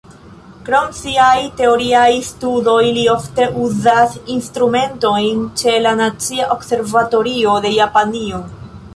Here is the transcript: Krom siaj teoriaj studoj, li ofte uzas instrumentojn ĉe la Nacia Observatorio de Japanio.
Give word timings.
Krom 0.67 0.85
siaj 0.99 1.41
teoriaj 1.57 2.07
studoj, 2.29 2.79
li 2.95 3.03
ofte 3.15 3.45
uzas 3.65 4.15
instrumentojn 4.35 5.43
ĉe 5.63 5.75
la 5.87 5.91
Nacia 5.99 6.47
Observatorio 6.55 7.53
de 7.67 7.73
Japanio. 7.75 8.41